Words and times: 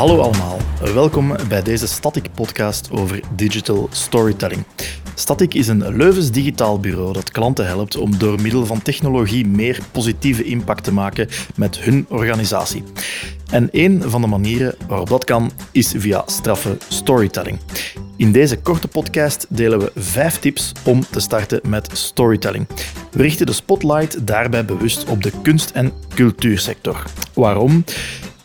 Hallo 0.00 0.18
allemaal, 0.18 0.58
welkom 0.94 1.36
bij 1.48 1.62
deze 1.62 1.86
Static-podcast 1.86 2.90
over 2.90 3.20
digital 3.36 3.88
storytelling. 3.90 4.64
Static 5.14 5.54
is 5.54 5.68
een 5.68 5.96
Leuvens 5.96 6.30
digitaal 6.30 6.80
bureau 6.80 7.12
dat 7.12 7.30
klanten 7.30 7.66
helpt 7.66 7.96
om 7.96 8.18
door 8.18 8.40
middel 8.40 8.66
van 8.66 8.82
technologie 8.82 9.46
meer 9.46 9.78
positieve 9.92 10.44
impact 10.44 10.84
te 10.84 10.92
maken 10.92 11.28
met 11.54 11.78
hun 11.78 12.06
organisatie. 12.08 12.82
En 13.50 13.68
een 13.72 14.02
van 14.02 14.20
de 14.20 14.26
manieren 14.26 14.74
waarop 14.88 15.08
dat 15.08 15.24
kan 15.24 15.50
is 15.72 15.94
via 15.96 16.22
straffe 16.26 16.76
storytelling. 16.88 17.58
In 18.16 18.32
deze 18.32 18.60
korte 18.60 18.88
podcast 18.88 19.46
delen 19.48 19.78
we 19.78 19.92
vijf 19.94 20.38
tips 20.38 20.72
om 20.84 21.00
te 21.10 21.20
starten 21.20 21.60
met 21.66 21.90
storytelling. 21.92 22.66
We 23.10 23.22
richten 23.22 23.46
de 23.46 23.52
spotlight 23.52 24.26
daarbij 24.26 24.64
bewust 24.64 25.04
op 25.04 25.22
de 25.22 25.32
kunst- 25.42 25.70
en 25.70 25.92
cultuursector. 26.14 27.02
Waarom? 27.34 27.84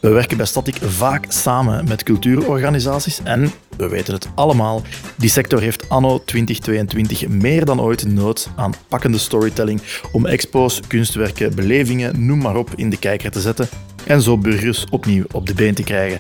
We 0.06 0.12
werken 0.12 0.38
bij 0.38 0.46
Static 0.46 0.76
vaak 0.82 1.26
samen 1.28 1.88
met 1.88 2.04
cultuurorganisaties 2.04 3.22
en, 3.24 3.52
we 3.78 3.90
weten 3.90 4.14
het 4.14 4.28
allemaal, 4.36 4.82
die 5.18 5.30
sector 5.30 5.62
heeft 5.62 5.90
anno 5.90 6.24
2022 6.26 7.28
meer 7.28 7.66
dan 7.66 7.82
ooit 7.82 8.08
nood 8.08 8.50
aan 8.56 8.74
pakkende 8.88 9.18
storytelling 9.18 9.82
om 10.12 10.26
expo's, 10.26 10.80
kunstwerken, 10.88 11.56
belevingen, 11.56 12.26
noem 12.26 12.38
maar 12.38 12.56
op, 12.56 12.70
in 12.76 12.90
de 12.90 12.98
kijker 12.98 13.32
te 13.32 13.42
zetten 13.42 13.68
en 14.06 14.22
zo 14.22 14.38
burgers 14.38 14.86
opnieuw 14.90 15.24
op 15.32 15.48
de 15.48 15.54
been 15.54 15.76
te 15.76 15.84
krijgen. 15.84 16.20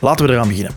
Laten 0.00 0.26
we 0.26 0.32
eraan 0.32 0.48
beginnen. 0.48 0.74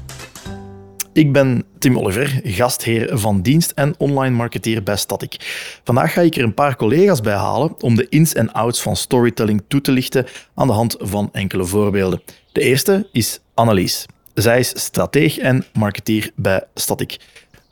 Ik 1.13 1.31
ben 1.31 1.65
Tim 1.79 1.97
Oliver, 1.97 2.39
gastheer 2.43 3.17
van 3.17 3.41
dienst 3.41 3.71
en 3.71 3.95
online 3.97 4.35
marketeer 4.35 4.83
bij 4.83 4.95
Static. 4.95 5.35
Vandaag 5.83 6.13
ga 6.13 6.21
ik 6.21 6.35
er 6.35 6.43
een 6.43 6.53
paar 6.53 6.75
collega's 6.75 7.21
bij 7.21 7.35
halen 7.35 7.81
om 7.81 7.95
de 7.95 8.09
ins 8.09 8.33
en 8.33 8.51
outs 8.51 8.81
van 8.81 8.95
storytelling 8.95 9.63
toe 9.67 9.81
te 9.81 9.91
lichten 9.91 10.25
aan 10.55 10.67
de 10.67 10.73
hand 10.73 10.95
van 10.99 11.29
enkele 11.31 11.65
voorbeelden. 11.65 12.21
De 12.57 12.63
eerste 12.63 13.07
is 13.11 13.39
Annelies. 13.53 14.05
Zij 14.33 14.59
is 14.59 14.67
strateeg 14.75 15.37
en 15.37 15.65
marketeer 15.73 16.31
bij 16.35 16.63
Static. 16.73 17.17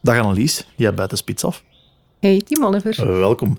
Dag 0.02 0.20
Annelies, 0.20 0.68
jij 0.76 0.94
bent 0.94 1.10
de 1.10 1.16
spits 1.16 1.44
af. 1.44 1.64
Hey 2.20 2.42
Tim 2.46 2.66
Oliver. 2.66 3.20
welkom. 3.20 3.58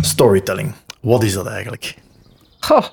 Storytelling, 0.00 0.74
wat 1.00 1.22
is 1.22 1.32
dat 1.32 1.46
eigenlijk? 1.46 1.96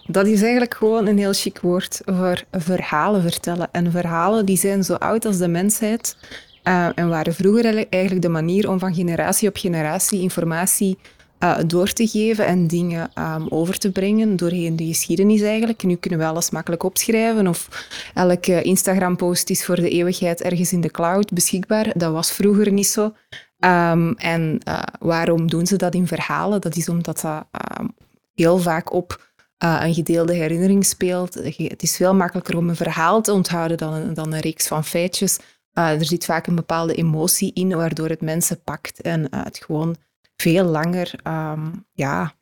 Dat 0.08 0.28
is 0.28 0.42
eigenlijk 0.42 0.73
gewoon 0.73 1.08
een 1.08 1.17
heel 1.17 1.34
chic 1.34 1.59
woord 1.59 2.02
voor 2.06 2.44
verhalen 2.52 3.22
vertellen. 3.22 3.70
En 3.72 3.92
verhalen 3.92 4.45
die 4.45 4.58
zijn 4.58 4.84
zo 4.84 4.94
oud 4.94 5.26
als 5.26 5.38
de 5.38 5.48
mensheid 5.48 6.17
uh, 6.64 6.89
en 6.95 7.09
waren 7.09 7.34
vroeger 7.34 7.88
eigenlijk 7.89 8.22
de 8.22 8.30
manier 8.30 8.70
om 8.70 8.80
van 8.80 8.94
generatie 8.94 9.48
op 9.48 9.58
generatie 9.58 10.22
informatie 10.22 10.98
uh, 11.44 11.58
door 11.67 11.94
te 11.94 12.08
geven 12.08 12.45
en 12.45 12.67
dingen 12.67 13.11
um, 13.16 13.47
over 13.50 13.78
te 13.78 13.92
brengen 13.92 14.36
doorheen 14.36 14.75
de 14.75 14.86
geschiedenis 14.86 15.42
eigenlijk. 15.42 15.83
Nu 15.83 15.95
kunnen 15.95 16.20
we 16.20 16.25
alles 16.25 16.50
makkelijk 16.50 16.83
opschrijven 16.83 17.48
of 17.48 17.88
elke 18.14 18.61
Instagram-post 18.61 19.50
is 19.50 19.66
voor 19.66 19.75
de 19.75 19.89
eeuwigheid 19.89 20.42
ergens 20.42 20.73
in 20.73 20.81
de 20.81 20.92
cloud 20.92 21.33
beschikbaar. 21.33 21.92
Dat 21.98 22.11
was 22.11 22.31
vroeger 22.31 22.72
niet 22.72 22.88
zo. 22.88 23.14
Um, 23.59 24.14
en 24.14 24.59
uh, 24.67 24.81
waarom 25.00 25.50
doen 25.50 25.67
ze 25.67 25.75
dat 25.75 25.94
in 25.94 26.08
verhalen? 26.08 26.61
Dat 26.61 26.75
is 26.75 26.89
omdat 26.89 27.22
dat 27.22 27.45
um, 27.80 27.95
heel 28.33 28.58
vaak 28.58 28.94
op 28.94 29.31
uh, 29.64 29.81
een 29.83 29.94
gedeelde 29.94 30.33
herinnering 30.33 30.86
speelt. 30.86 31.33
Het 31.33 31.83
is 31.83 31.95
veel 31.95 32.16
makkelijker 32.16 32.58
om 32.58 32.70
een 32.70 32.76
verhaal 32.76 33.22
te 33.22 33.33
onthouden 33.33 33.78
dan 33.78 33.94
een, 33.94 34.14
dan 34.14 34.33
een 34.33 34.39
reeks 34.39 34.67
van 34.67 34.83
feitjes. 34.83 35.39
Er 35.73 36.05
zit 36.05 36.26
vaak 36.26 36.48
een 36.48 36.55
bepaalde 36.55 36.94
emotie 36.94 37.53
in, 37.53 37.76
waardoor 37.76 38.09
het 38.09 38.22
mensen 38.22 38.61
pakt 38.64 39.02
en 39.02 39.36
het 39.36 39.58
gewoon 39.66 39.95
veel 40.42 40.66
langer 40.66 41.14
um, 41.28 41.86
ja, 41.92 42.34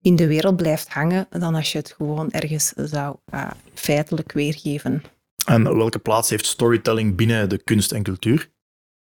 in 0.00 0.16
de 0.16 0.26
wereld 0.26 0.56
blijft 0.56 0.88
hangen 0.88 1.26
dan 1.30 1.54
als 1.54 1.72
je 1.72 1.78
het 1.78 1.94
gewoon 1.96 2.30
ergens 2.30 2.72
zou 2.76 3.16
feitelijk 3.74 4.32
weergeven. 4.32 5.02
En 5.46 5.76
welke 5.76 5.98
plaats 5.98 6.30
heeft 6.30 6.46
storytelling 6.46 7.16
binnen 7.16 7.48
de 7.48 7.62
kunst 7.62 7.92
en 7.92 8.02
cultuur? 8.02 8.50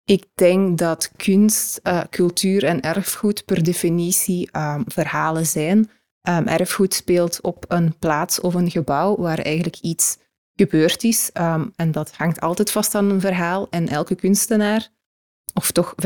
Ik 0.04 0.24
denk 0.34 0.78
dat 0.78 1.12
kunst, 1.16 1.80
cultuur 2.10 2.64
en 2.64 2.80
erfgoed 2.80 3.44
per 3.44 3.62
definitie 3.62 4.48
um, 4.52 4.84
verhalen 4.86 5.46
zijn. 5.46 5.78
Um, 6.28 6.46
erfgoed 6.46 6.94
speelt 6.94 7.40
op 7.40 7.64
een 7.68 7.98
plaats 7.98 8.40
of 8.40 8.54
een 8.54 8.70
gebouw 8.70 9.16
waar 9.16 9.38
eigenlijk 9.38 9.78
iets 9.80 10.18
gebeurd 10.54 11.04
is. 11.04 11.30
Um, 11.34 11.72
en 11.76 11.92
dat 11.92 12.12
hangt 12.16 12.40
altijd 12.40 12.70
vast 12.70 12.94
aan 12.94 13.10
een 13.10 13.20
verhaal. 13.20 13.66
En 13.70 13.88
elke 13.88 14.14
kunstenaar, 14.14 14.88
of 15.54 15.70
toch 15.70 15.94
95% 15.96 16.00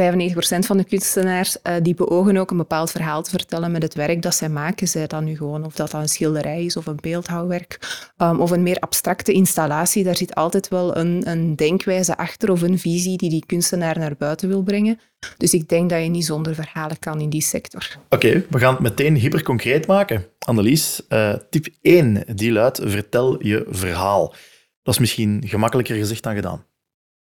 van 0.59 0.77
de 0.77 0.85
kunstenaars, 0.85 1.57
uh, 1.63 1.75
die 1.83 1.95
beogen 1.95 2.37
ook 2.37 2.51
een 2.51 2.57
bepaald 2.57 2.91
verhaal 2.91 3.23
te 3.23 3.31
vertellen 3.31 3.71
met 3.71 3.83
het 3.83 3.95
werk 3.95 4.23
dat 4.23 4.35
zij 4.35 4.49
maken. 4.49 4.89
Zij 4.89 5.07
dat 5.07 5.23
nu 5.23 5.37
gewoon, 5.37 5.65
of 5.65 5.75
dat 5.75 5.91
dan 5.91 6.01
een 6.01 6.09
schilderij 6.09 6.65
is 6.65 6.77
of 6.77 6.87
een 6.87 6.99
beeldhouwwerk 7.01 7.79
um, 8.19 8.41
of 8.41 8.51
een 8.51 8.63
meer 8.63 8.79
abstracte 8.79 9.33
installatie. 9.33 10.05
Daar 10.05 10.17
zit 10.17 10.35
altijd 10.35 10.69
wel 10.69 10.97
een, 10.97 11.23
een 11.25 11.57
denkwijze 11.57 12.17
achter 12.17 12.51
of 12.51 12.63
een 12.63 12.79
visie 12.79 13.17
die 13.17 13.31
die 13.31 13.47
kunstenaar 13.47 13.99
naar 13.99 14.17
buiten 14.19 14.49
wil 14.49 14.63
brengen. 14.63 15.01
Dus 15.37 15.55
ik 15.55 15.69
denk 15.69 15.91
dat 15.91 16.03
je 16.03 16.09
niet 16.09 16.25
zonder 16.25 16.55
verhalen 16.55 16.99
kan 16.99 17.21
in 17.21 17.31
die 17.31 17.43
sector. 17.43 17.97
Oké, 18.09 18.45
we 18.51 18.59
gaan 18.59 18.73
het 18.73 18.83
meteen 18.83 19.17
hyperconcreet 19.17 19.87
maken. 19.87 20.27
Annelies, 20.39 21.03
uh, 21.09 21.35
tip 21.51 21.67
1, 21.83 22.25
die 22.35 22.53
luidt, 22.53 22.81
vertel 22.85 23.47
je 23.47 23.67
verhaal. 23.69 24.35
Dat 24.83 24.95
is 24.95 25.01
misschien 25.01 25.43
gemakkelijker 25.47 25.97
gezegd 25.97 26.23
dan 26.23 26.35
gedaan. 26.35 26.65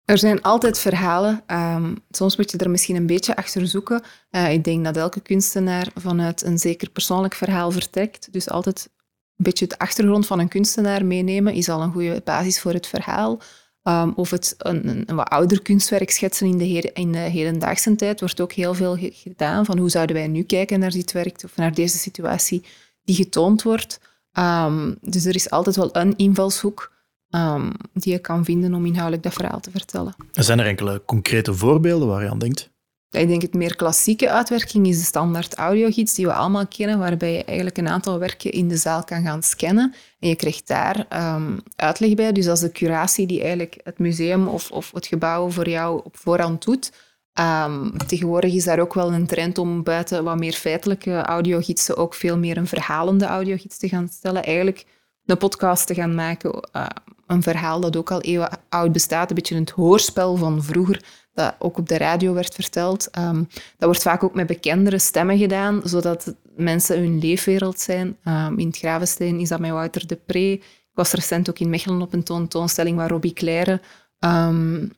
Er 0.09 0.17
zijn 0.17 0.41
altijd 0.41 0.79
verhalen. 0.79 1.43
Um, 1.47 1.97
soms 2.09 2.37
moet 2.37 2.51
je 2.51 2.57
er 2.57 2.69
misschien 2.69 2.95
een 2.95 3.05
beetje 3.05 3.35
achter 3.35 3.67
zoeken. 3.67 4.01
Uh, 4.31 4.51
ik 4.51 4.63
denk 4.63 4.83
dat 4.83 4.97
elke 4.97 5.19
kunstenaar 5.19 5.87
vanuit 5.95 6.43
een 6.43 6.57
zeker 6.57 6.89
persoonlijk 6.89 7.33
verhaal 7.33 7.71
vertrekt. 7.71 8.27
Dus 8.31 8.49
altijd 8.49 8.89
een 9.35 9.43
beetje 9.43 9.67
de 9.67 9.77
achtergrond 9.77 10.27
van 10.27 10.39
een 10.39 10.47
kunstenaar 10.47 11.05
meenemen 11.05 11.53
is 11.53 11.69
al 11.69 11.81
een 11.81 11.91
goede 11.91 12.21
basis 12.23 12.59
voor 12.59 12.73
het 12.73 12.87
verhaal. 12.87 13.39
Um, 13.83 14.13
of 14.15 14.29
het 14.29 14.55
een, 14.57 14.87
een, 14.87 15.03
een, 15.05 15.15
wat 15.15 15.29
ouder 15.29 15.61
kunstwerk 15.61 16.11
schetsen 16.11 16.47
in 16.47 16.57
de, 16.57 16.91
in 16.93 17.11
de 17.11 17.17
hedendaagse 17.17 17.95
tijd 17.95 18.19
wordt 18.19 18.41
ook 18.41 18.51
heel 18.51 18.73
veel 18.73 18.97
gedaan. 18.99 19.65
Van 19.65 19.77
hoe 19.77 19.89
zouden 19.89 20.15
wij 20.15 20.27
nu 20.27 20.43
kijken 20.43 20.79
naar 20.79 20.91
dit 20.91 21.11
werk 21.11 21.41
of 21.43 21.55
naar 21.55 21.73
deze 21.73 21.97
situatie 21.97 22.63
die 23.03 23.15
getoond 23.15 23.63
wordt. 23.63 23.99
Um, 24.33 24.97
dus 25.01 25.25
er 25.25 25.35
is 25.35 25.49
altijd 25.49 25.75
wel 25.75 25.95
een 25.95 26.17
invalshoek 26.17 26.97
um, 27.29 27.71
die 27.93 28.13
je 28.13 28.19
kan 28.19 28.45
vinden 28.45 28.73
om 28.73 28.85
inhoudelijk 28.85 29.23
dat 29.23 29.33
verhaal 29.33 29.59
te 29.59 29.71
vertellen. 29.71 30.15
Zijn 30.31 30.59
er 30.59 30.65
enkele 30.65 31.01
concrete 31.05 31.53
voorbeelden 31.53 32.07
waar 32.07 32.23
je 32.23 32.29
aan 32.29 32.39
denkt? 32.39 32.69
Ik 33.11 33.27
denk 33.27 33.41
het 33.41 33.53
meer 33.53 33.75
klassieke 33.75 34.29
uitwerking 34.29 34.87
is 34.87 34.97
de 34.97 35.03
standaard 35.03 35.55
audiogids 35.55 36.13
die 36.13 36.25
we 36.25 36.33
allemaal 36.33 36.67
kennen, 36.67 36.99
waarbij 36.99 37.31
je 37.31 37.43
eigenlijk 37.43 37.77
een 37.77 37.87
aantal 37.87 38.19
werken 38.19 38.51
in 38.51 38.67
de 38.67 38.77
zaal 38.77 39.03
kan 39.03 39.23
gaan 39.23 39.43
scannen. 39.43 39.93
En 40.19 40.29
je 40.29 40.35
krijgt 40.35 40.67
daar 40.67 41.05
um, 41.35 41.59
uitleg 41.75 42.13
bij. 42.13 42.31
Dus 42.31 42.47
als 42.47 42.59
de 42.59 42.71
curatie 42.71 43.27
die 43.27 43.41
eigenlijk 43.41 43.79
het 43.83 43.99
museum 43.99 44.47
of, 44.47 44.71
of 44.71 44.91
het 44.91 45.07
gebouw 45.07 45.49
voor 45.49 45.69
jou 45.69 46.01
op 46.03 46.17
voorhand 46.17 46.65
doet. 46.65 46.91
Um, 47.39 47.97
tegenwoordig 48.07 48.53
is 48.53 48.63
daar 48.63 48.79
ook 48.79 48.93
wel 48.93 49.13
een 49.13 49.27
trend 49.27 49.57
om 49.57 49.83
buiten 49.83 50.23
wat 50.23 50.37
meer 50.37 50.53
feitelijke 50.53 51.21
audiogidsen 51.21 51.97
ook 51.97 52.13
veel 52.13 52.37
meer 52.37 52.57
een 52.57 52.67
verhalende 52.67 53.25
audiogids 53.25 53.77
te 53.77 53.89
gaan 53.89 54.07
stellen. 54.07 54.43
Eigenlijk 54.43 54.85
een 55.25 55.37
podcast 55.37 55.87
te 55.87 55.93
gaan 55.93 56.15
maken, 56.15 56.69
uh, 56.75 56.85
een 57.29 57.43
verhaal 57.43 57.79
dat 57.79 57.95
ook 57.95 58.11
al 58.11 58.21
eeuwen 58.21 58.49
oud 58.69 58.91
bestaat, 58.91 59.29
een 59.29 59.35
beetje 59.35 59.55
het 59.55 59.69
hoorspel 59.69 60.35
van 60.35 60.63
vroeger, 60.63 61.03
dat 61.33 61.55
ook 61.59 61.77
op 61.77 61.87
de 61.87 61.97
radio 61.97 62.33
werd 62.33 62.53
verteld. 62.53 63.09
Um, 63.17 63.47
dat 63.51 63.87
wordt 63.87 64.01
vaak 64.01 64.23
ook 64.23 64.33
met 64.33 64.47
bekendere 64.47 64.99
stemmen 64.99 65.37
gedaan, 65.37 65.81
zodat 65.83 66.35
mensen 66.55 66.99
hun 66.99 67.19
leefwereld 67.19 67.79
zijn. 67.79 68.17
Um, 68.23 68.59
in 68.59 68.67
het 68.67 68.77
Gravensteen 68.77 69.39
is 69.39 69.49
dat 69.49 69.59
met 69.59 69.71
Wouter 69.71 70.07
de 70.07 70.19
Pre. 70.25 70.51
Ik 70.51 70.93
was 70.93 71.11
recent 71.11 71.49
ook 71.49 71.59
in 71.59 71.69
Mechelen 71.69 72.01
op 72.01 72.13
een 72.13 72.23
tentoonstelling 72.23 72.97
waar 72.97 73.09
Robbie 73.09 73.33
Claire 73.33 73.81
um, 74.19 74.91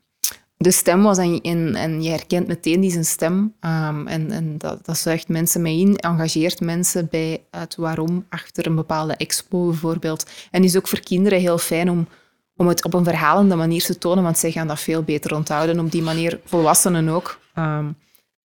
de 0.62 0.72
stem 0.72 1.04
was 1.04 1.18
en, 1.18 1.42
en, 1.42 1.76
en, 1.76 2.04
je 2.04 2.10
herkent 2.10 2.48
meteen 2.48 2.82
die 2.82 2.92
zijn 2.92 3.06
stem. 3.06 3.54
en, 3.60 4.32
en 4.32 4.58
dat, 4.58 4.86
dat, 4.86 4.98
zuigt 4.98 5.28
mensen 5.28 5.62
mee 5.62 5.80
in, 5.80 5.96
engageert 5.96 6.60
mensen 6.60 7.08
bij 7.12 7.44
het 7.52 7.76
waarom 7.76 8.26
achter 8.30 8.66
een 8.66 8.76
bepaalde 8.76 9.16
expo 9.16 9.66
bijvoorbeeld. 9.66 10.30
En 10.52 10.64
is 10.64 10.78
ook 10.78 10.88
voor 10.88 11.00
kinderen 11.00 11.40
heel 11.40 11.58
fijn 11.58 11.90
om 11.90 12.08
om 12.62 12.68
het 12.68 12.86
op 12.86 12.94
een 12.94 13.04
verhalende 13.04 13.56
manier 13.56 13.84
te 13.84 13.98
tonen, 13.98 14.24
want 14.24 14.38
zij 14.38 14.52
gaan 14.52 14.68
dat 14.68 14.80
veel 14.80 15.04
beter 15.04 15.36
onthouden. 15.36 15.80
Op 15.80 15.92
die 15.92 16.02
manier 16.02 16.40
volwassenen 16.46 17.10
ook. 17.10 17.40
Um, 17.56 17.96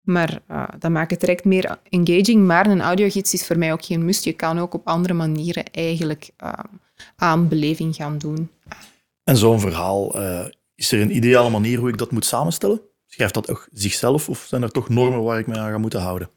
maar 0.02 0.40
uh, 0.52 0.64
dat 0.80 0.92
maakt 0.92 1.12
het 1.12 1.20
direct 1.20 1.46
meer 1.46 1.80
engaging. 1.90 2.46
Maar 2.46 2.68
een 2.68 2.82
audiogids 2.82 3.34
is 3.34 3.46
voor 3.46 3.58
mij 3.58 3.72
ook 3.72 3.86
geen 3.86 4.06
must. 4.06 4.24
Je 4.24 4.34
kan 4.34 4.60
ook 4.60 4.74
op 4.74 4.88
andere 4.88 5.14
manieren 5.14 5.64
eigenlijk 5.72 6.30
um, 6.44 6.80
aan 7.16 7.48
beleving 7.48 7.96
gaan 7.96 8.18
doen. 8.18 8.50
En 9.24 9.38
zo'n 9.38 9.60
verhaal, 9.60 10.22
uh, 10.22 10.46
is 10.76 10.92
er 10.92 11.02
een 11.02 11.16
ideale 11.16 11.50
manier 11.50 11.80
hoe 11.80 11.90
ik 11.90 11.98
dat 11.98 12.12
moet 12.12 12.26
samenstellen? 12.26 12.82
Schrijft 13.08 13.34
dat 13.34 13.50
ook 13.50 13.68
zichzelf 13.72 14.30
of 14.30 14.46
zijn 14.48 14.62
er 14.62 14.72
toch 14.72 14.90
normen 14.90 15.24
waar 15.24 15.40
ik 15.40 15.48
me 15.48 15.58
aan 15.58 15.72
ga 15.72 15.78
moeten 15.78 16.02
houden? 16.02 16.30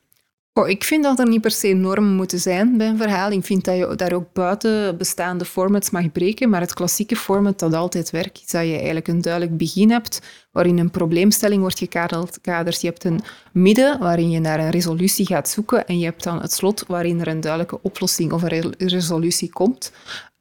Ik 0.69 0.85
vind 0.85 1.03
dat 1.03 1.19
er 1.19 1.29
niet 1.29 1.41
per 1.41 1.51
se 1.51 1.73
normen 1.73 2.15
moeten 2.15 2.39
zijn 2.39 2.77
bij 2.77 2.89
een 2.89 2.97
verhaal. 2.97 3.31
Ik 3.31 3.45
vind 3.45 3.65
dat 3.65 3.77
je 3.77 3.95
daar 3.97 4.13
ook 4.13 4.33
buiten 4.33 4.97
bestaande 4.97 5.45
formats 5.45 5.91
mag 5.91 6.13
breken, 6.13 6.51
maar 6.51 6.61
het 6.61 6.75
klassieke 6.75 7.17
format 7.17 7.59
dat 7.59 7.75
altijd 7.75 8.11
werkt, 8.11 8.41
is 8.45 8.51
dat 8.51 8.67
je 8.67 8.75
eigenlijk 8.75 9.09
een 9.09 9.23
duidelijk 9.23 9.57
begin 9.57 9.91
hebt, 9.91 10.21
waarin 10.53 10.79
een 10.79 10.91
probleemstelling 10.91 11.61
wordt 11.61 11.79
gekaderd. 11.79 12.81
Je 12.81 12.87
hebt 12.87 13.05
een 13.05 13.21
midden, 13.53 13.99
waarin 13.99 14.31
je 14.31 14.41
naar 14.41 14.59
een 14.59 14.71
resolutie 14.71 15.27
gaat 15.27 15.49
zoeken, 15.49 15.87
en 15.87 15.99
je 15.99 16.05
hebt 16.05 16.23
dan 16.23 16.41
het 16.41 16.53
slot, 16.53 16.85
waarin 16.89 17.21
er 17.21 17.29
een 17.29 17.41
duidelijke 17.41 17.79
oplossing 17.83 18.33
of 18.33 18.43
een 18.43 18.75
resolutie 18.79 19.53
komt 19.53 19.93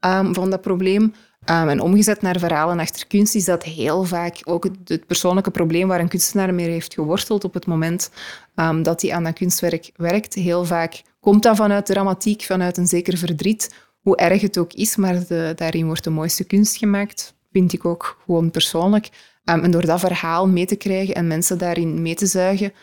um, 0.06 0.34
van 0.34 0.50
dat 0.50 0.62
probleem. 0.62 1.14
Um, 1.52 1.70
en 1.70 1.80
omgezet 1.80 2.22
naar 2.22 2.40
verhalen 2.40 2.80
achter 2.80 3.08
kunst 3.08 3.36
is 3.36 3.46
dat 3.46 3.64
heel 3.64 4.04
vaak 4.04 4.42
ook 4.44 4.70
het, 4.84 5.06
persoonlijke 5.08 5.52
probleem 5.52 5.88
waar 5.88 6.00
een 6.00 6.08
kunstenaar 6.08 6.54
mee 6.54 6.70
heeft 6.70 6.94
geworteld 6.94 7.44
op 7.44 7.54
het 7.54 7.66
moment 7.66 8.12
um, 8.56 8.84
dat 8.84 9.02
hij 9.02 9.14
aan 9.14 9.24
dat 9.24 9.34
kunstwerk 9.34 9.92
werkt. 9.96 10.34
Heel 10.34 10.66
vaak 10.66 11.02
komt 11.20 11.44
dat 11.44 11.56
vanuit 11.56 11.86
dramatiek, 11.86 12.44
vanuit 12.44 12.78
een 12.78 12.88
zeker 12.88 13.18
verdriet, 13.18 13.76
hoe 14.00 14.18
erg 14.18 14.42
het 14.42 14.58
ook 14.58 14.74
is, 14.74 14.96
maar 14.96 15.28
de, 15.28 15.54
daarin 15.56 15.86
wordt 15.86 16.04
de 16.04 16.10
mooiste 16.10 16.44
kunst 16.44 16.78
gemaakt, 16.78 17.36
vind 17.52 17.74
ik 17.74 17.86
ook 17.86 18.18
gewoon 18.26 18.52
persoonlijk. 18.52 19.10
Um, 19.44 19.64
en 19.64 19.72
door 19.72 19.86
dat 19.86 20.00
verhaal 20.00 20.48
mee 20.48 20.66
te 20.66 20.76
krijgen 20.76 21.16
en 21.16 21.28
mensen 21.28 21.58
daarin 21.58 22.02
mee 22.02 22.16
te 22.16 22.26
zuigen, 22.26 22.74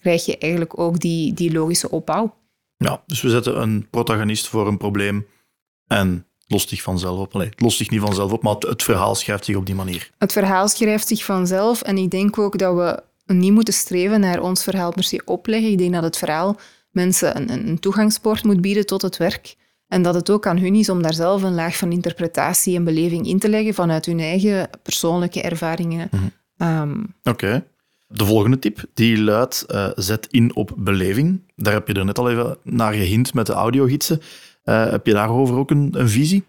krijg 0.00 0.24
je 0.24 0.38
eigenlijk 0.38 0.78
ook 0.78 1.00
die, 1.00 1.32
die 1.32 1.52
logische 1.52 1.90
opbouw. 1.90 2.34
Ja, 2.76 3.02
dus 3.06 3.22
we 3.22 3.28
zetten 3.28 3.60
een 3.60 3.86
protagonist 3.90 4.48
voor 4.48 4.66
een 4.66 4.76
probleem 4.76 5.26
en 5.86 6.26
lost 6.46 6.68
zich 6.68 6.82
vanzelf 6.82 7.18
op. 7.18 7.34
Nee, 7.34 7.48
het 7.48 7.60
lost 7.60 7.76
zich 7.76 7.90
niet 7.90 8.00
vanzelf 8.00 8.32
op, 8.32 8.42
maar 8.42 8.56
het, 8.58 8.82
verhaal 8.82 9.14
schrijft 9.14 9.44
zich 9.44 9.56
op 9.56 9.66
die 9.66 9.74
manier. 9.74 10.10
Het 10.18 10.32
verhaal 10.32 10.68
schrijft 10.68 11.08
zich 11.08 11.24
vanzelf 11.24 11.82
en 11.82 11.96
ik 11.96 12.10
denk 12.10 12.38
ook 12.38 12.58
dat 12.58 12.74
we 12.74 13.02
niet 13.34 13.52
moeten 13.52 13.74
streven 13.74 14.20
naar 14.20 14.40
ons 14.40 14.62
verhaal 14.62 14.92
per 14.92 15.04
se 15.04 15.22
opleggen. 15.24 15.70
Ik 15.70 15.78
denk 15.78 15.92
dat 15.92 16.02
het 16.02 16.16
verhaal 16.16 16.56
mensen 16.90 17.36
een, 17.36 17.68
een 17.68 17.78
toegangspoort 17.78 18.44
moet 18.44 18.60
bieden 18.60 18.86
tot 18.86 19.02
het 19.02 19.16
werk. 19.16 19.54
En 19.88 20.02
dat 20.02 20.14
het 20.14 20.30
ook 20.30 20.46
aan 20.46 20.58
hun 20.58 20.74
is 20.74 20.88
om 20.88 21.02
daar 21.02 21.14
zelf 21.14 21.42
een 21.42 21.54
laag 21.54 21.76
van 21.76 21.92
interpretatie 21.92 22.76
en 22.76 22.84
beleving 22.84 23.26
in 23.26 23.38
te 23.38 23.48
leggen 23.48 23.74
vanuit 23.74 24.06
hun 24.06 24.20
eigen 24.20 24.68
persoonlijke 24.82 25.42
ervaringen. 25.42 26.08
Mhm. 26.10 26.22
Ehm, 26.56 27.02
Oké. 27.22 27.64
De 28.06 28.24
volgende 28.24 28.58
tip, 28.58 28.84
die 28.94 29.22
luidt, 29.22 29.64
uh, 29.68 29.90
zet 29.94 30.26
in 30.30 30.56
op 30.56 30.72
beleving. 30.76 31.40
Daar 31.56 31.72
heb 31.72 31.88
je 31.88 31.94
er 31.94 32.04
net 32.04 32.18
al 32.18 32.30
even 32.30 32.56
naar 32.62 32.92
gehind 32.92 33.34
met 33.34 33.46
de 33.46 33.52
audiogidsen. 33.52 34.20
Uh, 34.64 34.90
heb 34.90 35.06
je 35.06 35.12
daarover 35.12 35.56
ook 35.56 35.70
een, 35.70 35.88
een, 35.92 36.08
visie? 36.08 36.44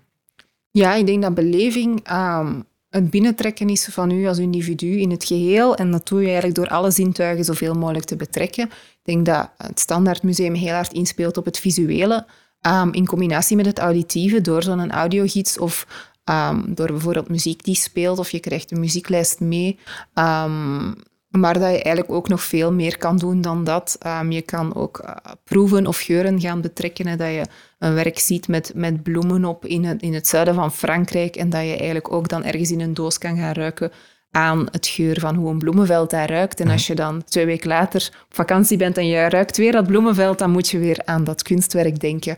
Ja, 0.72 0.94
ik 0.94 1.06
denk 1.06 1.22
dat 1.22 1.34
beleving 1.34 2.12
um, 2.12 2.64
het 2.90 3.10
binnentrekken 3.10 3.70
is 3.70 3.86
van 3.86 4.12
u 4.12 4.28
als 4.28 4.38
individu 4.38 5.00
in 5.00 5.12
het 5.12 5.26
geheel. 5.26 5.76
En 5.76 5.92
dat 5.92 6.08
doe 6.08 6.20
je 6.20 6.26
eigenlijk 6.26 6.56
door 6.56 6.68
alle 6.68 6.92
zintuigen 6.92 7.46
zoveel 7.46 7.74
mogelijk 7.74 8.06
te 8.06 8.16
betrekken. 8.16 8.64
Ik 8.66 9.00
denk 9.04 9.26
dat 9.26 9.50
het 9.58 9.80
Standaardmuseum 9.80 10.54
heel 10.54 10.74
hard 10.74 10.94
inspeelt 10.94 11.38
op 11.38 11.46
het 11.46 11.60
visuele. 11.60 12.26
Um, 12.62 12.94
in 12.94 13.06
combinatie 13.06 13.56
met 13.56 13.66
het 13.66 13.80
auditieve, 13.80 14.42
door 14.42 14.64
zo'n 14.64 14.92
audiogids 14.92 15.58
of 15.58 15.88
um, 16.26 16.76
door 16.76 16.88
bijvoorbeeld 16.88 17.30
muziek 17.30 17.64
die 17.64 17.76
speelt, 17.76 18.20
of 18.20 18.32
je 18.32 18.40
krijgt 18.40 18.72
een 18.72 18.80
muzieklijst 18.80 19.40
mee. 19.40 19.80
Maar 21.36 21.54
dat 21.54 21.72
je 21.72 21.82
eigenlijk 21.82 22.12
ook 22.12 22.28
nog 22.28 22.44
veel 22.44 22.74
meer 22.74 22.98
kan 22.98 23.18
doen 23.18 23.42
dan 23.42 23.64
dat. 23.64 23.98
Um, 24.08 24.32
je 24.32 24.42
kan 24.42 24.76
ook 24.76 25.02
uh, 25.04 25.12
proeven 25.44 25.88
of 25.88 26.00
geuren 26.00 26.42
gaan 26.42 26.62
betrekken. 26.62 27.08
Hè, 27.08 27.16
dat 27.16 27.28
je 27.28 27.46
een 27.80 27.94
werk 27.94 28.20
ziet 28.20 28.48
met, 28.48 28.72
met 28.76 29.04
bloemen 29.04 29.46
op 29.46 29.66
in 29.66 29.84
het, 29.84 30.02
in 30.02 30.14
het 30.14 30.28
zuiden 30.28 30.54
van 30.54 30.72
Frankrijk. 30.72 31.36
En 31.36 31.50
dat 31.50 31.62
je 31.62 31.76
eigenlijk 31.76 32.12
ook 32.12 32.30
dan 32.30 32.44
ergens 32.44 32.72
in 32.72 32.82
een 32.82 32.94
doos 32.94 33.18
kan 33.18 33.38
gaan 33.38 33.54
ruiken 33.54 33.92
aan 34.32 34.68
het 34.72 34.88
geur 34.88 35.20
van 35.20 35.36
hoe 35.36 35.50
een 35.50 35.58
bloemenveld 35.58 36.10
daar 36.10 36.30
ruikt. 36.30 36.60
En 36.60 36.70
als 36.70 36.88
je 36.88 36.96
dan 36.96 37.24
twee 37.24 37.46
weken 37.46 37.68
later 37.68 38.10
op 38.30 38.36
vakantie 38.36 38.78
bent 38.78 38.98
en 38.98 39.08
je 39.08 39.30
ruikt 39.30 39.58
weer 39.58 39.72
dat 39.72 39.88
bloemenveld, 39.88 40.40
dan 40.40 40.52
moet 40.52 40.70
je 40.70 40.80
weer 40.80 41.02
aan 41.06 41.24
dat 41.24 41.42
kunstwerk 41.42 42.00
denken. 42.00 42.38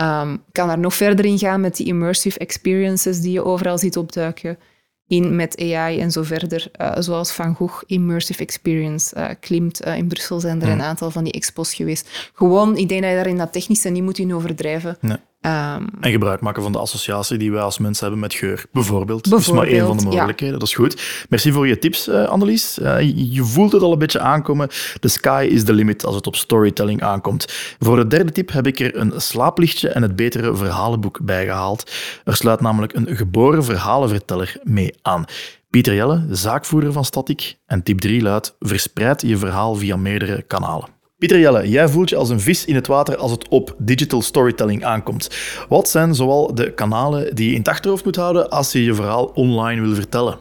Um, 0.00 0.42
kan 0.52 0.68
daar 0.68 0.78
nog 0.78 0.94
verder 0.94 1.24
in 1.24 1.38
gaan 1.38 1.60
met 1.60 1.76
die 1.76 1.86
immersive 1.86 2.38
experiences 2.38 3.20
die 3.20 3.32
je 3.32 3.44
overal 3.44 3.78
ziet 3.78 3.96
opduiken 3.96 4.58
in 5.06 5.36
met 5.36 5.60
AI 5.60 6.00
en 6.00 6.10
zo 6.10 6.22
verder. 6.22 6.70
Uh, 6.80 6.92
zoals 6.98 7.32
Van 7.32 7.54
Gogh 7.54 7.82
Immersive 7.86 8.42
Experience 8.42 9.16
uh, 9.16 9.28
klimt. 9.40 9.86
Uh, 9.86 9.96
in 9.96 10.08
Brussel 10.08 10.40
zijn 10.40 10.62
er 10.62 10.68
een 10.68 10.82
aantal 10.82 11.10
van 11.10 11.24
die 11.24 11.32
expos 11.32 11.74
geweest. 11.74 12.30
Gewoon, 12.34 12.76
ik 12.76 12.88
denk 12.88 13.02
dat 13.02 13.10
je 13.10 13.16
daar 13.16 13.26
in 13.26 13.38
dat 13.38 13.52
technische 13.52 13.88
niet 13.88 14.02
moet 14.02 14.18
in 14.18 14.34
overdrijven. 14.34 14.96
Nee. 15.00 15.16
Um, 15.46 15.86
en 16.00 16.10
gebruik 16.10 16.40
maken 16.40 16.62
van 16.62 16.72
de 16.72 16.78
associatie 16.78 17.38
die 17.38 17.52
wij 17.52 17.62
als 17.62 17.78
mensen 17.78 18.02
hebben 18.02 18.20
met 18.20 18.34
geur, 18.34 18.64
bijvoorbeeld. 18.72 19.30
Dat 19.30 19.40
is 19.40 19.50
maar 19.50 19.66
één 19.66 19.86
van 19.86 19.96
de 19.96 20.04
mogelijkheden, 20.04 20.58
dat 20.58 20.68
is 20.68 20.74
goed. 20.74 21.24
Merci 21.28 21.52
voor 21.52 21.68
je 21.68 21.78
tips, 21.78 22.08
uh, 22.08 22.24
Annelies. 22.24 22.78
Uh, 22.78 23.00
je 23.32 23.44
voelt 23.44 23.72
het 23.72 23.82
al 23.82 23.92
een 23.92 23.98
beetje 23.98 24.20
aankomen. 24.20 24.68
The 25.00 25.08
sky 25.08 25.48
is 25.50 25.64
the 25.64 25.72
limit 25.72 26.04
als 26.04 26.14
het 26.14 26.26
op 26.26 26.36
storytelling 26.36 27.02
aankomt. 27.02 27.46
Voor 27.78 27.96
de 27.96 28.06
derde 28.06 28.32
tip 28.32 28.52
heb 28.52 28.66
ik 28.66 28.80
er 28.80 28.96
een 28.96 29.12
slaaplichtje 29.16 29.88
en 29.88 30.02
het 30.02 30.16
betere 30.16 30.56
verhalenboek 30.56 31.18
bijgehaald. 31.22 31.92
Er 32.24 32.36
sluit 32.36 32.60
namelijk 32.60 32.94
een 32.94 33.16
geboren 33.16 33.64
verhalenverteller 33.64 34.56
mee 34.62 34.94
aan. 35.02 35.24
Pieter 35.70 35.94
Jelle, 35.94 36.26
zaakvoerder 36.30 36.92
van 36.92 37.04
Static. 37.04 37.56
En 37.66 37.82
tip 37.82 38.00
3 38.00 38.22
luidt, 38.22 38.56
verspreid 38.60 39.22
je 39.22 39.36
verhaal 39.36 39.74
via 39.74 39.96
meerdere 39.96 40.42
kanalen. 40.42 40.93
Pieter 41.24 41.42
Jelle, 41.42 41.68
jij 41.68 41.88
voelt 41.88 42.08
je 42.08 42.16
als 42.16 42.28
een 42.28 42.40
vis 42.40 42.64
in 42.64 42.74
het 42.74 42.86
water 42.86 43.16
als 43.16 43.30
het 43.30 43.48
op 43.48 43.74
digital 43.78 44.22
storytelling 44.22 44.84
aankomt. 44.84 45.30
Wat 45.68 45.88
zijn 45.88 46.14
zoal 46.14 46.54
de 46.54 46.72
kanalen 46.72 47.34
die 47.34 47.46
je 47.46 47.52
in 47.52 47.58
het 47.58 47.68
achterhoofd 47.68 48.04
moet 48.04 48.16
houden 48.16 48.50
als 48.50 48.72
je 48.72 48.84
je 48.84 48.94
verhaal 48.94 49.24
online 49.24 49.80
wil 49.80 49.94
vertellen? 49.94 50.38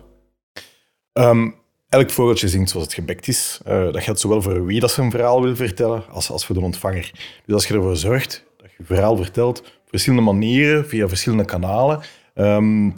Um, 1.14 1.56
elk 1.90 2.10
vogeltje 2.10 2.48
zingt 2.48 2.70
zoals 2.70 2.86
het 2.86 2.96
gebekt 2.96 3.28
is. 3.28 3.60
Uh, 3.68 3.92
dat 3.92 4.04
geldt 4.04 4.20
zowel 4.20 4.42
voor 4.42 4.66
wie 4.66 4.80
dat 4.80 4.92
zijn 4.92 5.12
verhaal 5.12 5.42
wil 5.42 5.56
vertellen, 5.56 6.04
als, 6.12 6.30
als 6.30 6.46
voor 6.46 6.56
de 6.56 6.62
ontvanger. 6.62 7.12
Dus 7.46 7.56
als 7.56 7.68
je 7.68 7.74
ervoor 7.74 7.98
zorgt 7.98 8.44
dat 8.58 8.70
je 8.70 8.76
je 8.78 8.86
verhaal 8.86 9.18
vertelt 9.18 9.60
op 9.60 9.90
verschillende 9.90 10.26
manieren, 10.26 10.88
via 10.88 11.08
verschillende 11.08 11.46
kanalen, 11.46 12.02
um, 12.36 12.96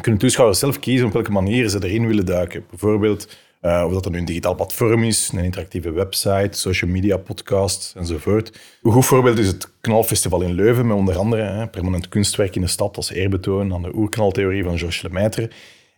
kunnen 0.00 0.20
toeschouwers 0.20 0.58
zelf 0.58 0.78
kiezen 0.78 1.06
op 1.06 1.12
welke 1.12 1.32
manier 1.32 1.68
ze 1.68 1.84
erin 1.84 2.06
willen 2.06 2.26
duiken. 2.26 2.64
Bijvoorbeeld 2.70 3.28
uh, 3.66 3.84
of 3.86 3.92
dat 3.92 4.12
nu 4.12 4.18
een 4.18 4.24
digitaal 4.24 4.54
platform 4.54 5.04
is, 5.04 5.30
een 5.32 5.44
interactieve 5.44 5.90
website, 5.90 6.58
social 6.58 6.90
media 6.90 7.16
podcast 7.16 7.92
enzovoort. 7.96 8.58
Een 8.82 8.92
goed 8.92 9.04
voorbeeld 9.04 9.38
is 9.38 9.46
het 9.46 9.70
Knalfestival 9.80 10.40
in 10.40 10.52
Leuven, 10.52 10.86
met 10.86 10.96
onder 10.96 11.16
andere 11.16 11.42
hè, 11.42 11.68
permanent 11.68 12.08
kunstwerk 12.08 12.54
in 12.56 12.60
de 12.60 12.66
stad 12.66 12.96
als 12.96 13.10
eerbetoon 13.10 13.74
aan 13.74 13.82
de 13.82 13.94
oerknaltheorie 13.94 14.64
van 14.64 14.78
Georges 14.78 15.02
Lemaitre. 15.02 15.50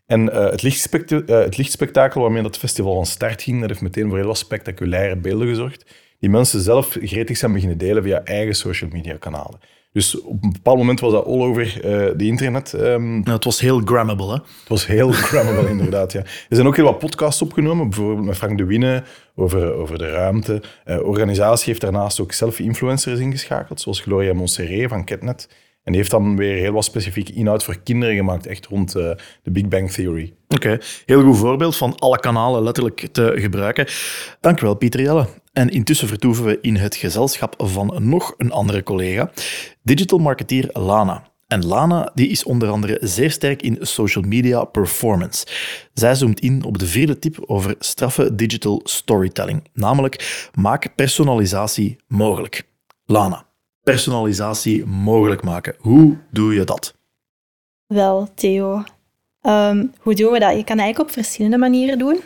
En 0.06 0.22
uh, 0.22 0.50
het, 0.50 0.62
lichtspectakel, 0.62 1.34
het 1.36 1.56
lichtspektakel 1.56 2.20
waarmee 2.20 2.42
dat 2.42 2.58
festival 2.58 2.94
van 2.94 3.06
start 3.06 3.42
ging, 3.42 3.60
dat 3.60 3.68
heeft 3.68 3.82
meteen 3.82 4.08
voor 4.08 4.18
heel 4.18 4.26
wat 4.26 4.38
spectaculaire 4.38 5.16
beelden 5.16 5.48
gezorgd, 5.48 5.84
die 6.20 6.30
mensen 6.30 6.60
zelf 6.60 6.96
gretig 7.00 7.36
zijn 7.36 7.52
beginnen 7.52 7.78
delen 7.78 8.02
via 8.02 8.24
eigen 8.24 8.54
social 8.54 8.90
media 8.92 9.16
kanalen. 9.16 9.60
Dus 9.92 10.20
op 10.20 10.42
een 10.42 10.52
bepaald 10.52 10.78
moment 10.78 11.00
was 11.00 11.12
dat 11.12 11.24
all 11.24 11.42
over 11.42 11.76
uh, 11.76 11.82
de 12.16 12.26
internet. 12.26 12.72
Um, 12.72 13.24
het 13.24 13.44
was 13.44 13.60
heel 13.60 13.80
grammable, 13.84 14.26
hè? 14.26 14.32
Het 14.32 14.68
was 14.68 14.86
heel 14.86 15.10
grammable, 15.10 15.68
inderdaad, 15.78 16.12
ja. 16.12 16.20
Er 16.20 16.56
zijn 16.56 16.66
ook 16.66 16.76
heel 16.76 16.84
wat 16.84 16.98
podcasts 16.98 17.42
opgenomen, 17.42 17.88
bijvoorbeeld 17.88 18.26
met 18.26 18.36
Frank 18.36 18.58
de 18.58 18.64
Winne 18.64 19.02
over, 19.34 19.72
over 19.72 19.98
de 19.98 20.10
ruimte. 20.10 20.62
Uh, 20.86 21.06
organisatie 21.06 21.66
heeft 21.66 21.80
daarnaast 21.80 22.20
ook 22.20 22.32
zelf 22.32 22.58
influencers 22.58 23.20
ingeschakeld, 23.20 23.80
zoals 23.80 24.00
Gloria 24.00 24.32
Montserrat 24.32 24.88
van 24.88 25.04
Ketnet. 25.04 25.48
En 25.88 25.94
die 25.94 26.02
heeft 26.02 26.10
dan 26.10 26.36
weer 26.36 26.56
heel 26.56 26.72
wat 26.72 26.84
specifieke 26.84 27.32
inhoud 27.32 27.64
voor 27.64 27.78
kinderen 27.82 28.16
gemaakt, 28.16 28.46
echt 28.46 28.66
rond 28.66 28.96
uh, 28.96 29.10
de 29.42 29.50
Big 29.50 29.68
Bang 29.68 29.90
Theory. 29.90 30.34
Oké, 30.48 30.78
heel 31.06 31.22
goed 31.22 31.36
voorbeeld 31.36 31.76
van 31.76 31.98
alle 31.98 32.20
kanalen 32.20 32.62
letterlijk 32.62 33.08
te 33.12 33.32
gebruiken. 33.34 33.86
Dankjewel, 34.40 34.74
Pieter 34.74 35.00
Jelle. 35.00 35.26
En 35.58 35.68
intussen 35.68 36.08
vertoeven 36.08 36.44
we 36.44 36.58
in 36.60 36.76
het 36.76 36.96
gezelschap 36.96 37.54
van 37.56 37.94
nog 37.98 38.34
een 38.36 38.52
andere 38.52 38.82
collega, 38.82 39.30
digital 39.82 40.18
marketeer 40.18 40.70
Lana. 40.72 41.22
En 41.46 41.66
Lana 41.66 42.10
die 42.14 42.28
is 42.28 42.44
onder 42.44 42.68
andere 42.68 42.98
zeer 43.00 43.30
sterk 43.30 43.62
in 43.62 43.76
social 43.80 44.24
media 44.24 44.64
performance. 44.64 45.46
Zij 45.92 46.14
zoomt 46.14 46.40
in 46.40 46.64
op 46.64 46.78
de 46.78 46.86
vierde 46.86 47.18
tip 47.18 47.44
over 47.46 47.74
straffe 47.78 48.34
digital 48.34 48.80
storytelling, 48.84 49.64
namelijk 49.72 50.48
maak 50.54 50.94
personalisatie 50.94 51.96
mogelijk. 52.06 52.62
Lana, 53.04 53.46
personalisatie 53.82 54.84
mogelijk 54.86 55.42
maken. 55.42 55.74
Hoe 55.78 56.16
doe 56.30 56.54
je 56.54 56.64
dat? 56.64 56.94
Wel, 57.86 58.28
Theo. 58.34 58.82
Ehm, 59.40 59.86
hoe 60.00 60.14
doen 60.14 60.32
we 60.32 60.38
dat? 60.38 60.56
Je 60.56 60.64
kan 60.64 60.78
eigenlijk 60.78 61.08
op 61.08 61.10
verschillende 61.10 61.58
manieren 61.58 61.98
doen. 61.98 62.20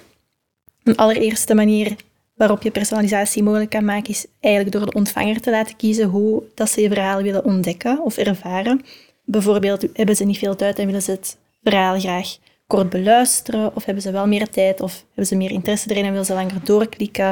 Een 0.82 0.96
allereerste 0.96 1.54
manier 1.54 1.96
waarop 2.42 2.62
je 2.62 2.70
personalisatie 2.70 3.42
mogelijk 3.42 3.70
kan 3.70 3.84
maken, 3.84 4.11
is 4.11 4.26
eigenlijk 4.40 4.76
door 4.76 4.87
de 4.87 4.99
ontvanger 4.99 5.40
te 5.40 5.50
laten 5.50 5.76
kiezen 5.76 6.08
hoe 6.08 6.42
dat 6.54 6.70
ze 6.70 6.80
je 6.80 6.88
verhaal 6.88 7.22
willen 7.22 7.44
ontdekken 7.44 8.00
of 8.04 8.16
ervaren. 8.16 8.80
Bijvoorbeeld 9.25 9.87
hebben 9.92 10.16
ze 10.16 10.25
niet 10.25 10.38
veel 10.38 10.56
tijd 10.56 10.78
en 10.78 10.87
willen 10.87 11.02
ze 11.02 11.11
het 11.11 11.38
verhaal 11.62 12.00
graag 12.00 12.37
kort 12.66 12.90
beluisteren, 12.90 13.76
of 13.76 13.84
hebben 13.84 14.02
ze 14.02 14.11
wel 14.11 14.26
meer 14.26 14.49
tijd, 14.49 14.80
of 14.80 15.04
hebben 15.06 15.26
ze 15.26 15.37
meer 15.37 15.50
interesse 15.50 15.90
erin 15.90 16.04
en 16.04 16.11
willen 16.11 16.26
ze 16.26 16.34
langer 16.34 16.64
doorklikken, 16.64 17.30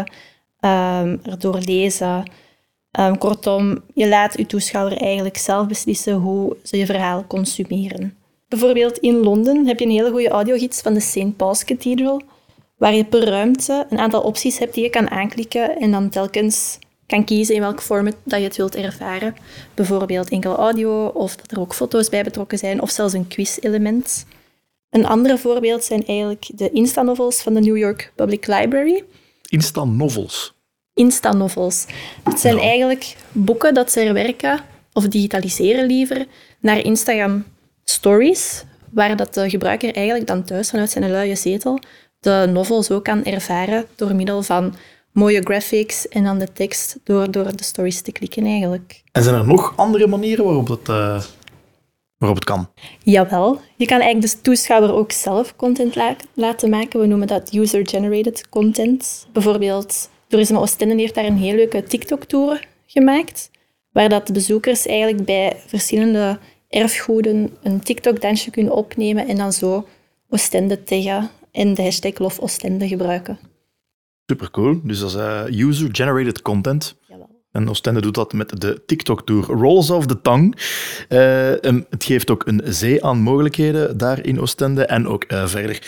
um, 0.61 1.21
erdoor 1.23 1.59
lezen. 1.59 2.31
Um, 3.01 3.19
kortom, 3.19 3.83
je 3.95 4.09
laat 4.09 4.37
je 4.37 4.47
toeschouwer 4.47 4.97
eigenlijk 4.97 5.37
zelf 5.37 5.67
beslissen 5.67 6.15
hoe 6.15 6.57
ze 6.63 6.77
je 6.77 6.87
verhaal 6.87 7.25
consumeren. 7.27 8.17
Bijvoorbeeld 8.49 8.99
in 8.99 9.17
Londen 9.17 9.67
heb 9.67 9.79
je 9.79 9.85
een 9.85 9.91
hele 9.91 10.11
goede 10.11 10.29
audiogids 10.29 10.81
van 10.81 10.95
de 10.95 11.01
St. 11.01 11.37
Paul's 11.37 11.65
Cathedral, 11.65 12.23
waar 12.81 12.95
je 12.95 13.05
per 13.05 13.25
ruimte 13.25 13.87
een 13.91 13.99
aantal 13.99 14.21
opties 14.23 14.59
hebt 14.59 14.75
die 14.75 14.83
je 14.83 14.91
kan 14.91 15.11
aanklikken 15.11 15.79
en 15.79 15.91
dan 15.91 16.09
telkens 16.09 16.79
kan 17.07 17.25
kiezen 17.25 17.55
in 17.55 17.61
welk 17.61 17.83
format 17.83 18.17
dat 18.25 18.39
je 18.39 18.45
het 18.45 18.57
wilt 18.57 18.75
ervaren. 18.75 19.35
Bijvoorbeeld 19.75 20.29
enkel 20.29 20.57
audio 20.57 21.07
of 21.07 21.37
dat 21.37 21.51
er 21.51 21.61
ook 21.61 21.75
foto's 21.75 22.09
bij 22.09 22.25
betrokken 22.25 22.59
zijn 22.59 22.83
of 22.83 22.91
zelfs 22.91 23.13
een 23.13 23.29
quiz-element. 23.29 24.27
Een 24.91 25.07
ander 25.07 25.39
voorbeeld 25.39 25.85
zijn 25.85 26.07
eigenlijk 26.07 26.51
de 26.55 26.71
Insta-novels 26.71 27.43
van 27.43 27.55
de 27.55 27.61
New 27.61 27.77
York 27.77 28.13
Public 28.15 28.47
Library. 28.47 29.05
Insta-novels? 29.49 30.55
Insta-novels. 30.95 31.87
Het 32.23 32.41
zijn 32.41 32.59
eigenlijk 32.59 33.17
boeken 33.33 33.75
dat 33.75 33.93
ze 33.93 34.01
herwerken, 34.01 34.61
of 34.93 35.09
digitaliseren 35.09 35.87
liever, 35.87 36.27
naar 36.61 36.79
Instagram 36.79 37.45
stories, 37.85 38.65
waar 38.91 39.17
dat 39.17 39.35
de 39.35 39.51
gebruiker 39.51 39.95
eigenlijk 39.95 40.27
dan 40.27 40.45
thuis 40.45 40.71
vanuit 40.71 40.91
zijn 40.91 41.11
luie 41.11 41.37
zetel 41.37 41.79
de 42.21 42.49
novel 42.53 42.83
zo 42.83 43.01
kan 43.01 43.25
ervaren 43.25 43.87
door 43.97 44.15
middel 44.15 44.43
van 44.43 44.75
mooie 45.13 45.41
graphics 45.41 46.09
en 46.09 46.25
dan 46.25 46.39
de 46.39 46.53
tekst 46.53 46.99
door, 47.05 47.31
door 47.31 47.57
de 47.57 47.65
stories 47.65 48.01
te 48.01 48.13
klikken 48.13 48.47
eigenlijk. 48.47 49.03
En 49.13 49.23
zijn 49.23 49.35
er 49.35 49.47
nog 49.47 49.73
andere 49.77 50.07
manieren 50.07 50.45
waarop 50.45 50.69
het, 50.69 50.89
uh, 50.89 51.23
waarop 52.19 52.37
het 52.37 52.45
kan? 52.45 52.69
Jawel. 53.03 53.61
Je 53.77 53.87
kan 53.87 54.01
eigenlijk 54.01 54.33
de 54.33 54.41
toeschouwer 54.41 54.93
ook 54.93 55.13
zelf 55.13 55.57
content 55.57 55.97
laten 56.35 56.71
maken. 56.71 57.01
We 57.01 57.07
noemen 57.07 57.27
dat 57.27 57.55
user-generated 57.55 58.49
content. 58.49 59.27
Bijvoorbeeld, 59.33 60.11
Tourisme 60.29 60.59
Oostende 60.59 60.95
heeft 60.95 61.15
daar 61.15 61.25
een 61.25 61.39
heel 61.39 61.55
leuke 61.55 61.83
TikTok-tour 61.83 62.67
gemaakt, 62.87 63.51
waar 63.93 64.09
dat 64.09 64.27
de 64.27 64.33
bezoekers 64.33 64.87
eigenlijk 64.87 65.25
bij 65.25 65.57
verschillende 65.67 66.39
erfgoeden 66.69 67.57
een 67.63 67.81
TikTok-dansje 67.81 68.51
kunnen 68.51 68.73
opnemen 68.73 69.29
en 69.29 69.37
dan 69.37 69.53
zo 69.53 69.87
Oostende 70.29 70.83
taggen 70.83 71.31
en 71.53 71.75
de 71.75 71.83
hashtag 71.83 72.19
Love 72.19 72.41
Oostende 72.41 72.89
gebruiken. 72.89 73.39
Super 74.27 74.51
cool. 74.51 74.81
Dus 74.83 75.01
dat 75.01 75.09
is 75.09 75.17
uh, 75.17 75.67
user-generated 75.67 76.43
content. 76.43 76.99
En 77.53 77.69
Oostende 77.69 78.01
doet 78.01 78.15
dat 78.15 78.33
met 78.33 78.61
de 78.61 78.83
TikTok-tour 78.87 79.45
Rolls 79.45 79.91
of 79.91 80.07
the 80.07 80.21
Tongue. 80.21 80.53
Uh, 81.09 81.83
het 81.91 82.05
geeft 82.05 82.31
ook 82.31 82.47
een 82.47 82.63
zee 82.65 83.05
aan 83.05 83.19
mogelijkheden 83.19 83.99
daar 83.99 84.25
in 84.25 84.41
Oostende. 84.41 84.85
En 84.85 85.09
ook 85.09 85.25
uh, 85.29 85.47
verder. 85.47 85.83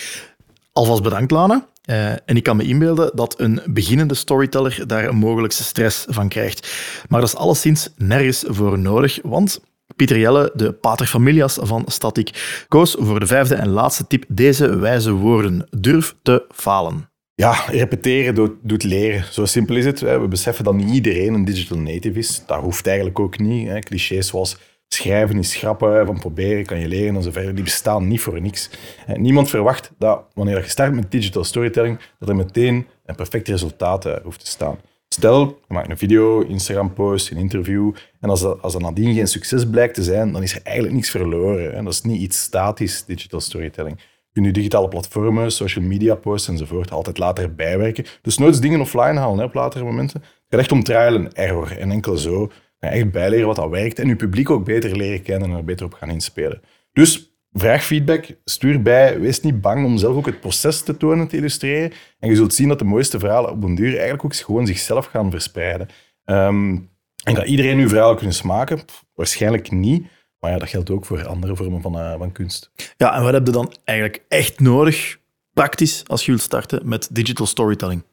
Alvast 0.72 1.02
bedankt, 1.02 1.30
Lana. 1.30 1.70
Uh, 1.90 2.10
en 2.10 2.36
ik 2.36 2.42
kan 2.42 2.56
me 2.56 2.64
inbeelden 2.64 3.16
dat 3.16 3.40
een 3.40 3.60
beginnende 3.66 4.14
storyteller 4.14 4.86
daar 4.86 5.04
een 5.04 5.16
mogelijkse 5.16 5.64
stress 5.64 6.04
van 6.08 6.28
krijgt. 6.28 6.72
Maar 7.08 7.20
dat 7.20 7.28
is 7.28 7.36
alleszins 7.36 7.88
nergens 7.96 8.44
voor 8.46 8.78
nodig, 8.78 9.18
want 9.22 9.60
Pieter 9.96 10.18
Jelle, 10.18 10.50
de 10.54 10.72
paterfamilias 10.72 11.58
van 11.60 11.84
Static, 11.86 12.64
koos 12.68 12.96
voor 12.98 13.20
de 13.20 13.26
vijfde 13.26 13.54
en 13.54 13.68
laatste 13.68 14.06
tip 14.06 14.24
deze 14.28 14.78
wijze 14.78 15.12
woorden. 15.12 15.66
Durf 15.70 16.14
te 16.22 16.44
falen. 16.54 17.10
Ja, 17.34 17.52
repeteren 17.70 18.58
doet, 18.62 18.84
leren. 18.84 19.24
Zo 19.30 19.44
simpel 19.44 19.76
is 19.76 19.84
het. 19.84 20.00
We 20.00 20.26
beseffen 20.28 20.64
dat 20.64 20.74
niet 20.74 20.94
iedereen 20.94 21.34
een 21.34 21.44
digital 21.44 21.78
native 21.78 22.18
is. 22.18 22.42
Dat 22.46 22.60
hoeft 22.60 22.86
eigenlijk 22.86 23.18
ook 23.18 23.38
niet. 23.38 23.84
Clichés 23.84 24.26
zoals 24.26 24.56
schrijven 24.88 25.38
is 25.38 25.50
schrappen, 25.50 26.06
van 26.06 26.18
proberen 26.18 26.66
kan 26.66 26.80
je 26.80 26.88
leren 26.88 27.16
en 27.16 27.22
zo 27.22 27.30
verder. 27.30 27.54
Die 27.54 27.64
bestaan 27.64 28.08
niet 28.08 28.20
voor 28.20 28.40
niks. 28.40 28.70
Niemand 29.16 29.50
verwacht 29.50 29.92
dat 29.98 30.24
wanneer 30.34 30.56
je 30.56 30.68
start 30.68 30.94
met 30.94 31.10
digital 31.10 31.44
storytelling, 31.44 31.98
dat 32.18 32.28
er 32.28 32.36
meteen 32.36 32.86
een 33.04 33.14
perfect 33.14 33.48
resultaat 33.48 34.04
hoeft 34.22 34.40
te 34.40 34.46
staan. 34.46 34.78
Stel, 35.12 35.60
je 35.68 35.74
maakt 35.74 35.90
een 35.90 35.98
video, 35.98 36.40
Instagram-post, 36.40 37.30
een 37.30 37.36
interview, 37.36 37.92
en 38.20 38.30
als 38.30 38.40
dat, 38.40 38.62
als 38.62 38.72
dat 38.72 38.82
nadien 38.82 39.14
geen 39.14 39.26
succes 39.26 39.70
blijkt 39.70 39.94
te 39.94 40.02
zijn, 40.02 40.32
dan 40.32 40.42
is 40.42 40.54
er 40.54 40.60
eigenlijk 40.62 40.94
niets 40.94 41.10
verloren. 41.10 41.74
En 41.74 41.84
dat 41.84 41.92
is 41.92 42.02
niet 42.02 42.20
iets 42.20 42.40
statisch, 42.40 43.04
digital 43.04 43.40
storytelling. 43.40 43.98
Je 43.98 44.32
kunt 44.32 44.46
je 44.46 44.52
digitale 44.52 44.88
platformen, 44.88 45.52
social 45.52 45.84
media 45.84 46.14
posts 46.14 46.48
enzovoort 46.48 46.90
altijd 46.90 47.18
later 47.18 47.54
bijwerken. 47.54 48.04
Dus 48.22 48.38
nooit 48.38 48.62
dingen 48.62 48.80
offline 48.80 49.18
halen 49.18 49.38
hè, 49.38 49.44
op 49.44 49.54
latere 49.54 49.84
momenten. 49.84 50.20
Het 50.20 50.30
gaat 50.48 50.60
echt 50.60 50.72
om 50.72 50.82
trial 50.82 51.14
en 51.14 51.32
error. 51.32 51.78
En 51.78 51.90
enkel 51.90 52.16
zo 52.16 52.50
echt 52.78 53.10
bijleren 53.10 53.46
wat 53.46 53.56
dat 53.56 53.70
werkt 53.70 53.98
en 53.98 54.08
je 54.08 54.16
publiek 54.16 54.50
ook 54.50 54.64
beter 54.64 54.96
leren 54.96 55.22
kennen 55.22 55.50
en 55.50 55.56
er 55.56 55.64
beter 55.64 55.86
op 55.86 55.94
gaan 55.94 56.10
inspelen. 56.10 56.60
Dus 56.92 57.31
vraag 57.52 57.84
feedback, 57.84 58.26
stuur 58.44 58.82
bij, 58.82 59.20
wees 59.20 59.40
niet 59.40 59.60
bang 59.60 59.84
om 59.84 59.98
zelf 59.98 60.16
ook 60.16 60.26
het 60.26 60.40
proces 60.40 60.82
te 60.82 60.96
tonen, 60.96 61.28
te 61.28 61.36
illustreren. 61.36 61.92
En 62.18 62.28
je 62.28 62.36
zult 62.36 62.54
zien 62.54 62.68
dat 62.68 62.78
de 62.78 62.84
mooiste 62.84 63.18
verhalen 63.18 63.50
op 63.50 63.62
een 63.62 63.74
duur 63.74 63.92
eigenlijk 63.92 64.24
ook 64.24 64.34
gewoon 64.34 64.66
zichzelf 64.66 65.06
gaan 65.06 65.30
verspreiden. 65.30 65.88
Um, 66.24 66.90
en 67.24 67.36
gaat 67.36 67.46
iedereen 67.46 67.78
uw 67.78 67.88
verhaal 67.88 68.14
kunnen 68.14 68.34
smaken? 68.34 68.80
waarschijnlijk 69.14 69.70
niet. 69.70 70.06
Maar 70.38 70.50
ja, 70.50 70.58
dat 70.58 70.68
geldt 70.68 70.90
ook 70.90 71.04
voor 71.04 71.26
andere 71.26 71.56
vormen 71.56 71.80
van, 71.80 71.98
uh, 71.98 72.18
van 72.18 72.32
kunst. 72.32 72.70
Ja, 72.96 73.14
en 73.14 73.22
wat 73.22 73.32
heb 73.32 73.46
je 73.46 73.52
dan 73.52 73.74
eigenlijk 73.84 74.24
echt 74.28 74.60
nodig, 74.60 75.18
praktisch, 75.52 76.02
als 76.06 76.24
je 76.24 76.30
wilt 76.30 76.42
starten 76.42 76.88
met 76.88 77.08
digital 77.12 77.46
storytelling? 77.46 78.04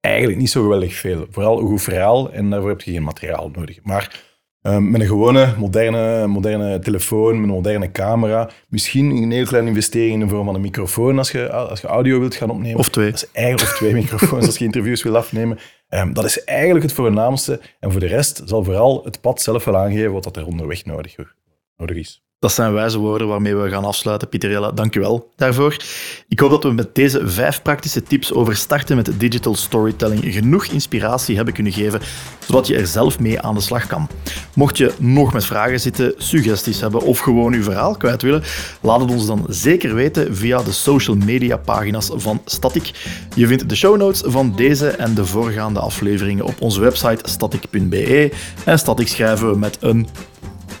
Eigenlijk 0.00 0.38
niet 0.38 0.50
zo 0.50 0.62
geweldig 0.62 0.94
veel. 0.94 1.26
Vooral 1.30 1.60
een 1.60 1.66
goed 1.66 1.82
verhaal 1.82 2.32
en 2.32 2.50
daarvoor 2.50 2.68
heb 2.68 2.80
je 2.80 2.92
geen 2.92 3.02
materiaal 3.02 3.48
nodig. 3.48 3.78
Maar 3.82 4.31
um, 4.62 4.90
met 4.90 5.00
een 5.00 5.06
gewone 5.06 5.54
moderne, 5.58 6.26
moderne 6.26 6.78
telefoon, 6.78 7.40
met 7.40 7.48
een 7.48 7.54
moderne 7.54 7.90
camera, 7.90 8.50
misschien 8.68 9.10
een 9.10 9.30
heel 9.30 9.44
kleine 9.44 9.68
investering 9.68 10.12
in 10.12 10.20
de 10.20 10.28
vorm 10.28 10.44
van 10.44 10.54
een 10.54 10.60
microfoon 10.60 11.18
als 11.18 11.30
je, 11.30 11.52
als 11.52 11.80
je 11.80 11.86
audio 11.86 12.18
wilt 12.18 12.34
gaan 12.34 12.50
opnemen. 12.50 12.78
Of 12.78 12.88
twee. 12.88 13.10
Dat 13.10 13.22
is 13.22 13.30
eigenlijk, 13.32 13.70
of 13.70 13.76
twee 13.76 13.92
microfoons 13.92 14.46
als 14.46 14.58
je 14.58 14.64
interviews 14.64 15.02
wil 15.02 15.16
afnemen. 15.16 15.58
Um, 15.88 16.12
dat 16.14 16.24
is 16.24 16.44
eigenlijk 16.44 16.84
het 16.84 16.94
voornaamste. 16.94 17.60
En 17.80 17.90
voor 17.90 18.00
de 18.00 18.06
rest 18.06 18.42
zal 18.44 18.64
vooral 18.64 19.04
het 19.04 19.20
pad 19.20 19.42
zelf 19.42 19.64
wel 19.64 19.76
aangeven 19.76 20.12
wat 20.12 20.36
er 20.36 20.46
onderweg 20.46 20.84
nodig, 20.84 21.16
nodig 21.76 21.96
is. 21.96 22.21
Dat 22.42 22.52
zijn 22.52 22.72
wijze 22.72 22.98
woorden 22.98 23.28
waarmee 23.28 23.56
we 23.56 23.68
gaan 23.68 23.84
afsluiten. 23.84 24.28
Pieterella, 24.28 24.70
dank 24.70 24.94
u 24.94 25.00
wel 25.00 25.30
daarvoor. 25.36 25.76
Ik 26.28 26.40
hoop 26.40 26.50
dat 26.50 26.62
we 26.62 26.72
met 26.72 26.94
deze 26.94 27.28
vijf 27.28 27.62
praktische 27.62 28.02
tips 28.02 28.32
over 28.32 28.56
starten 28.56 28.96
met 28.96 29.10
digital 29.16 29.54
storytelling 29.54 30.24
genoeg 30.24 30.66
inspiratie 30.66 31.36
hebben 31.36 31.54
kunnen 31.54 31.72
geven, 31.72 32.00
zodat 32.46 32.66
je 32.66 32.76
er 32.76 32.86
zelf 32.86 33.18
mee 33.18 33.40
aan 33.40 33.54
de 33.54 33.60
slag 33.60 33.86
kan. 33.86 34.08
Mocht 34.54 34.76
je 34.76 34.92
nog 34.98 35.32
met 35.32 35.44
vragen 35.44 35.80
zitten, 35.80 36.14
suggesties 36.16 36.80
hebben 36.80 37.00
of 37.00 37.18
gewoon 37.18 37.52
uw 37.52 37.62
verhaal 37.62 37.96
kwijt 37.96 38.22
willen, 38.22 38.42
laat 38.80 39.00
het 39.00 39.10
ons 39.10 39.26
dan 39.26 39.46
zeker 39.48 39.94
weten 39.94 40.36
via 40.36 40.62
de 40.62 40.72
social 40.72 41.16
media 41.16 41.56
pagina's 41.56 42.10
van 42.14 42.42
Static. 42.44 42.90
Je 43.34 43.46
vindt 43.46 43.68
de 43.68 43.76
show 43.76 43.96
notes 43.96 44.22
van 44.24 44.52
deze 44.56 44.88
en 44.88 45.14
de 45.14 45.26
voorgaande 45.26 45.80
afleveringen 45.80 46.44
op 46.44 46.60
onze 46.60 46.80
website 46.80 47.28
static.be. 47.30 48.32
En 48.64 48.78
Static 48.78 49.08
schrijven 49.08 49.50
we 49.50 49.58
met 49.58 49.76
een 49.80 50.08